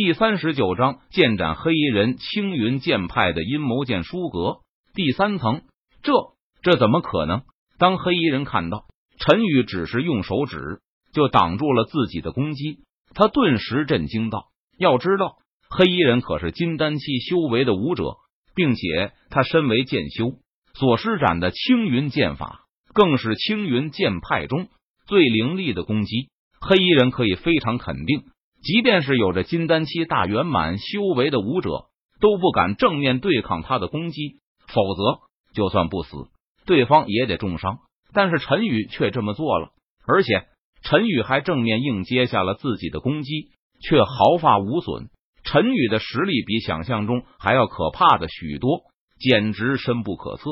[0.00, 4.58] 第三十九章剑斩黑衣人，青云剑派的阴谋剑书阁
[4.94, 5.62] 第三层。
[6.04, 6.12] 这
[6.62, 7.42] 这怎么可能？
[7.80, 8.84] 当黑衣人看到
[9.18, 10.78] 陈宇只是用手指
[11.12, 12.78] 就挡住了自己的攻击，
[13.12, 15.38] 他顿时震惊道：“要知道，
[15.68, 18.18] 黑衣人可是金丹期修为的武者，
[18.54, 20.34] 并且他身为剑修，
[20.74, 24.68] 所施展的青云剑法更是青云剑派中
[25.08, 26.28] 最凌厉的攻击。
[26.60, 28.22] 黑衣人可以非常肯定。”
[28.60, 31.86] 即便是有着金丹期大圆满修为的武者，
[32.20, 35.20] 都不敢正面对抗他的攻击，否则
[35.54, 36.26] 就算不死，
[36.66, 37.78] 对方也得重伤。
[38.12, 39.70] 但是陈宇却这么做了，
[40.06, 40.46] 而且
[40.82, 45.08] 陈宇还正面应接下了自己的攻击，却毫发无损。
[45.44, 48.80] 陈宇的实力比想象中还要可怕的许多，
[49.20, 50.42] 简直深不可测。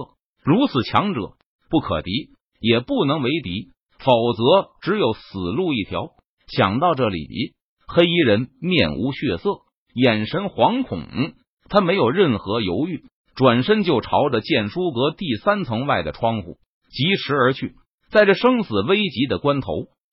[0.45, 1.33] 如此强者
[1.69, 2.31] 不可敌，
[2.61, 6.13] 也不能为敌，否则只有死路一条。
[6.47, 7.56] 想到这里。
[7.87, 9.61] 黑衣人面无血色，
[9.95, 11.03] 眼神惶恐，
[11.69, 13.05] 他没有任何犹豫，
[13.35, 16.59] 转身就朝着剑书阁第三层外的窗户
[16.91, 17.75] 疾驰而去。
[18.11, 19.73] 在这生死危急的关头，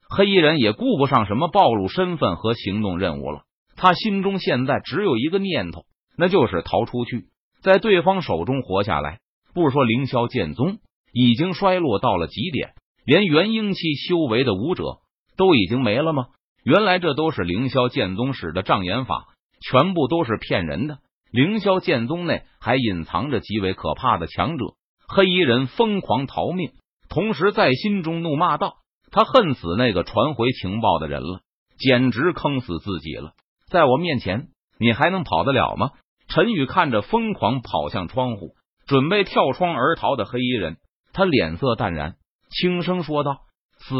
[0.10, 3.44] 黑衣人也顾不上什么暴露身份和行动任务了。
[3.76, 5.86] 他心中现在只有一个念头，
[6.18, 7.26] 那就是逃出去，
[7.62, 9.20] 在对方手中活下来。
[9.54, 10.78] 不说凌霄剑宗
[11.12, 12.74] 已经衰落到了极点，
[13.06, 15.00] 连元婴期修为的武者
[15.38, 16.28] 都已经没了吗？
[16.64, 19.28] 原来这都是凌霄剑宗使的障眼法，
[19.62, 21.00] 全部都是骗人的。
[21.32, 24.66] 凌霄剑宗内还隐藏着极为可怕的强者。
[25.08, 26.72] 黑衣人疯狂逃命，
[27.10, 28.78] 同时在心中怒骂道
[29.12, 31.42] ：“他恨死那个传回情报的人了，
[31.78, 33.34] 简直坑死自己了！
[33.70, 34.48] 在我面前，
[34.80, 35.92] 你还能跑得了吗？”
[36.30, 38.56] 陈宇看着疯狂跑向窗户，
[38.88, 40.78] 准备跳窗而逃的黑衣人，
[41.12, 42.16] 他脸色淡然，
[42.50, 43.42] 轻声说道
[43.78, 43.96] ：“死。”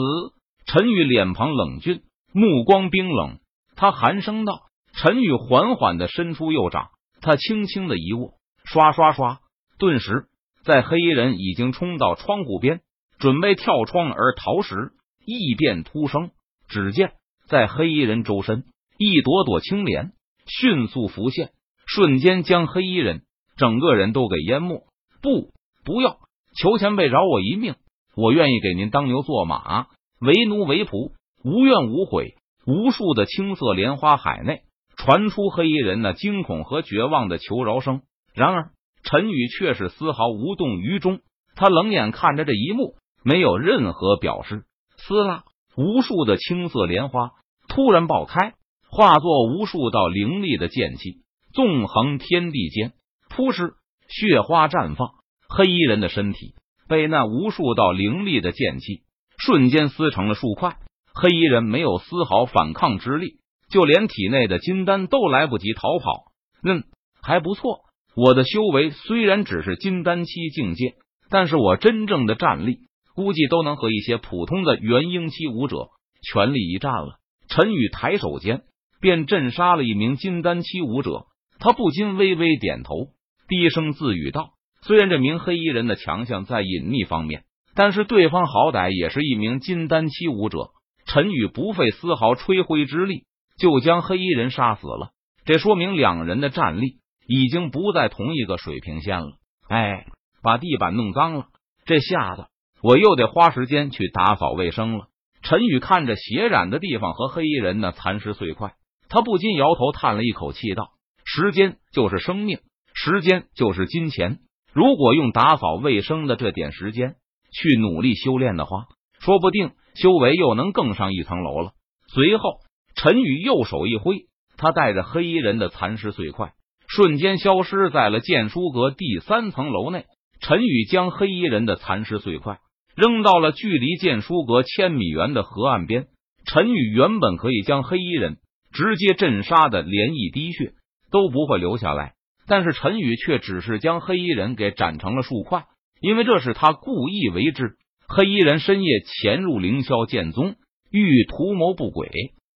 [0.66, 2.02] 陈宇脸庞冷峻。
[2.36, 3.38] 目光冰冷，
[3.76, 4.64] 他寒声道
[4.98, 6.90] ：“陈宇缓缓的伸出右掌，
[7.22, 9.42] 他轻轻的一握，刷刷刷，
[9.78, 10.26] 顿时
[10.64, 12.82] 在黑衣人已经冲到窗户边，
[13.20, 16.32] 准备跳窗而逃时，异变突生。
[16.68, 17.12] 只见
[17.48, 18.64] 在黑衣人周身，
[18.98, 20.14] 一朵朵青莲
[20.48, 21.52] 迅速浮现，
[21.86, 23.22] 瞬间将黑衣人
[23.58, 24.88] 整个人都给淹没。
[25.22, 25.52] 不，
[25.86, 26.18] 不要！
[26.60, 27.76] 求前辈饶我一命，
[28.16, 29.86] 我愿意给您当牛做马，
[30.20, 31.12] 为奴为仆。”
[31.44, 34.62] 无怨无悔，无数的青色莲花海内
[34.96, 38.02] 传出黑衣人那惊恐和绝望的求饶声。
[38.34, 38.72] 然而
[39.04, 41.20] 陈宇却是丝毫无动于衷，
[41.56, 44.64] 他冷眼看着这一幕，没有任何表示。
[44.98, 45.44] 撕拉，
[45.76, 47.32] 无数的青色莲花
[47.68, 48.54] 突然爆开，
[48.90, 52.94] 化作无数道凌厉的剑气，纵横天地间。
[53.30, 53.74] 扑哧，
[54.08, 55.10] 血花绽放，
[55.50, 56.56] 黑衣人的身体
[56.88, 59.02] 被那无数道凌厉的剑气
[59.38, 60.78] 瞬间撕成了数块。
[61.14, 63.38] 黑衣人没有丝毫反抗之力，
[63.70, 66.26] 就连体内的金丹都来不及逃跑。
[66.64, 66.84] 嗯，
[67.22, 67.82] 还不错。
[68.16, 70.96] 我的修为虽然只是金丹期境界，
[71.30, 72.78] 但是我真正的战力
[73.16, 75.90] 估计都能和一些普通的元婴期武者
[76.22, 77.20] 全力一战了。
[77.48, 78.64] 陈宇抬手间
[79.00, 81.26] 便震杀了一名金丹期武者，
[81.60, 83.10] 他不禁微微点头，
[83.48, 84.52] 低声自语道
[84.82, 87.44] ：“虽然这名黑衣人的强项在隐秘方面，
[87.76, 90.70] 但是对方好歹也是一名金丹期武者。”
[91.14, 93.26] 陈宇不费丝毫吹灰之力
[93.60, 95.12] 就将黑衣人杀死了，
[95.46, 96.98] 这说明两人的战力
[97.28, 99.28] 已经不在同一个水平线了。
[99.70, 100.08] 哎，
[100.42, 101.46] 把地板弄脏了，
[101.86, 102.48] 这下子
[102.82, 105.06] 我又得花时间去打扫卫生了。
[105.44, 108.74] 陈宇看着血染的地方和黑衣人的残尸碎块，
[109.08, 110.94] 他不禁摇头叹了一口气，道
[111.26, 112.58] ：“时间就是生命，
[112.96, 114.40] 时间就是金钱。
[114.74, 117.18] 如果用打扫卫生的这点时间
[117.52, 118.86] 去努力修炼的话，
[119.20, 121.72] 说不定……”修为又能更上一层楼了。
[122.08, 122.60] 随后，
[122.96, 124.26] 陈宇右手一挥，
[124.58, 126.54] 他带着黑衣人的残尸碎块，
[126.88, 130.06] 瞬间消失在了剑书阁第三层楼内。
[130.40, 132.60] 陈宇将黑衣人的残尸碎块
[132.98, 136.08] 扔到了距离剑书阁千米远的河岸边。
[136.46, 138.38] 陈宇原本可以将黑衣人
[138.74, 140.74] 直接震杀的，连一滴血
[141.10, 142.16] 都不会留下来，
[142.46, 145.64] 但是陈宇却只是将黑衣人给斩成了数块，
[146.02, 147.78] 因为这是他故意为之。
[148.16, 150.54] 黑衣人深夜潜入凌霄剑宗，
[150.92, 152.12] 欲图谋不轨，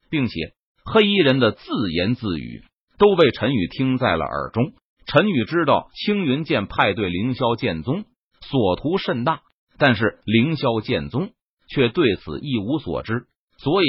[0.08, 0.54] 并且
[0.86, 2.62] 黑衣人的自言自语
[3.00, 4.74] 都被陈宇听在了耳中。
[5.08, 8.06] 陈宇知道青云剑派对凌霄剑宗
[8.42, 9.42] 所图甚大，
[9.80, 11.32] 但是凌霄剑宗
[11.74, 13.26] 却对此一无所知，
[13.58, 13.88] 所以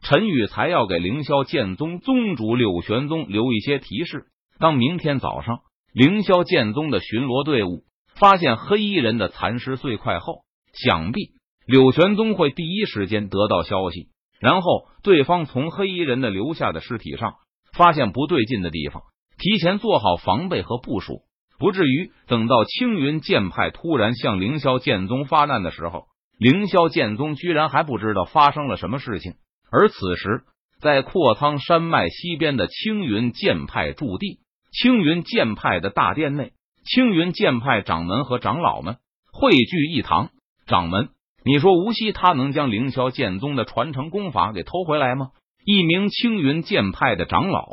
[0.00, 4.24] 陈宇才要给凌霄剑宗宗主柳玄宗留一些提示。
[4.58, 5.58] 当明天早上
[5.92, 7.82] 凌霄剑宗的巡逻队伍
[8.14, 11.32] 发现黑衣人的残尸碎块后，想必
[11.66, 14.08] 柳玄宗会第一时间得到消息，
[14.40, 17.34] 然后对方从黑衣人的留下的尸体上
[17.72, 19.02] 发现不对劲的地方，
[19.38, 21.22] 提前做好防备和部署，
[21.58, 26.06] 不至于等到青云剑派突然向凌霄剑宗发难的时候，
[26.38, 29.34] 凌霄剑宗居然还不知道发生了什么事情。
[29.70, 30.42] 而此时，
[30.80, 34.40] 在阔苍山脉西边的青云剑派驻地，
[34.72, 36.52] 青云剑派的大殿内，
[36.84, 38.96] 青云剑派掌门和长老们
[39.32, 40.30] 汇聚一堂。
[40.70, 41.08] 掌门，
[41.44, 45.30] 你说无锡他能将凌霄剑宗的传承功法给偷回来吗？
[45.66, 47.66] 一名青云剑派的长老，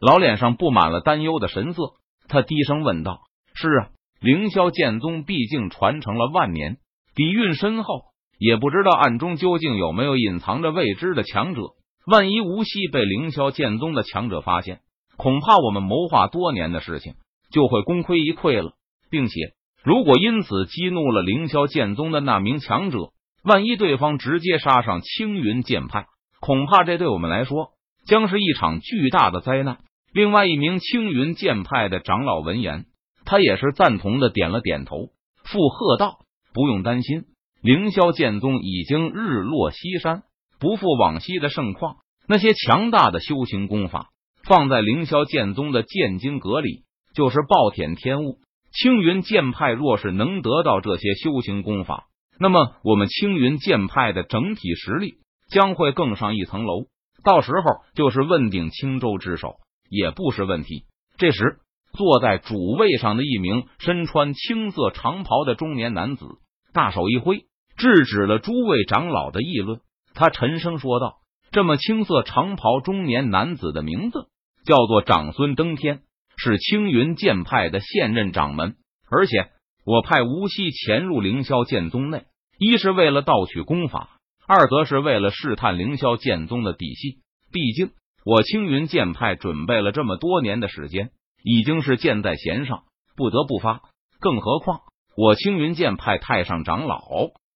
[0.00, 1.82] 老脸上布满了担忧的神色。
[2.28, 3.18] 他低声问道
[3.52, 3.88] ：“是啊，
[4.20, 6.76] 凌霄剑宗毕竟传承了万年，
[7.16, 8.04] 底蕴深厚，
[8.38, 11.62] 也不知道暗中究竟有没有隐藏着未知的强者。
[12.06, 14.82] 万一无锡被凌霄剑宗的强者发现，
[15.16, 17.14] 恐怕我们谋划多年的事情
[17.50, 18.74] 就会功亏一篑了。
[19.08, 19.54] 并且，
[19.86, 23.12] 如果因此激怒了凌霄剑宗的那名强者，
[23.44, 26.06] 万一对方直接杀上青云剑派。”
[26.42, 27.70] 恐怕这对我们来说
[28.04, 29.78] 将是一场巨大的灾难。
[30.12, 32.86] 另外一名青云剑派的长老闻言，
[33.24, 35.10] 他也是赞同的，点了点头，
[35.44, 36.18] 附和道
[36.52, 37.22] ：“不用担心，
[37.62, 40.24] 凌霄剑宗已经日落西山，
[40.58, 41.98] 不复往昔的盛况。
[42.26, 44.08] 那些强大的修行功法，
[44.42, 46.82] 放在凌霄剑宗的剑经阁里，
[47.14, 48.38] 就是暴殄天物。
[48.78, 52.06] 青云剑派若是能得到这些修行功法，
[52.38, 55.18] 那么我们青云剑派的整体实力。”
[55.48, 56.86] 将会更上一层楼，
[57.22, 59.58] 到时候就是问鼎青州之首
[59.88, 60.86] 也不是问题。
[61.18, 61.58] 这时，
[61.92, 66.26] 坐在主位上的一名身穿青色长袍的中年男子，
[66.72, 67.44] 大手一挥，
[67.76, 69.78] 制止了诸位长老的议论。
[70.14, 71.18] 他沉声说道
[71.52, 74.26] ：“这么青色长袍中年男子的名字
[74.64, 76.00] 叫做长孙登天，
[76.36, 78.76] 是青云剑派的现任掌门。
[79.10, 79.50] 而且，
[79.84, 82.24] 我派吴锡潜入凌霄剑宗内，
[82.58, 84.10] 一是为了盗取功法。”
[84.48, 87.18] 二则是为了试探凌霄剑宗的底细，
[87.50, 87.90] 毕竟
[88.24, 91.10] 我青云剑派准备了这么多年的时间，
[91.42, 92.84] 已经是箭在弦上，
[93.16, 93.80] 不得不发。
[94.20, 94.82] 更何况
[95.16, 97.02] 我青云剑派太上长老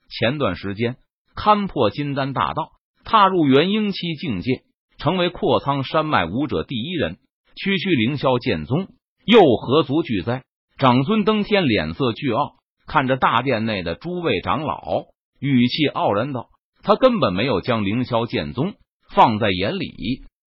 [0.09, 0.97] 前段时间
[1.37, 2.73] 勘破金丹大道，
[3.05, 4.62] 踏入元婴期境界，
[4.99, 7.19] 成为阔苍山脉武者第一人，
[7.56, 8.88] 区区凌霄剑宗
[9.25, 10.43] 又何足惧哉？
[10.79, 12.55] 长孙登天脸色巨傲，
[12.87, 15.05] 看着大殿内的诸位长老，
[15.38, 16.49] 语气傲然道。
[16.82, 18.75] 他根本没有将凌霄剑宗
[19.14, 20.23] 放在眼里。